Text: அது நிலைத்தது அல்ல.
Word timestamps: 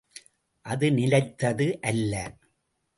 அது 0.65 0.87
நிலைத்தது 0.91 1.79
அல்ல. 1.81 2.13